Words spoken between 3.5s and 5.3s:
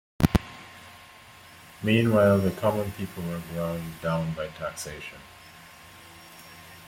ground down by taxation.